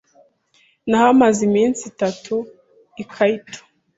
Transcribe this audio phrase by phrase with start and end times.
[0.89, 2.35] Nahamaze iminsi itatu
[3.01, 3.59] i Kyoto.